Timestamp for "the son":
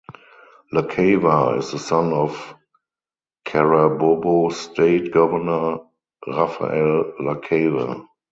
1.73-2.11